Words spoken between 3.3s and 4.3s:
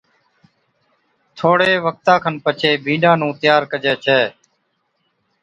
تيار ڪَجي ڇَي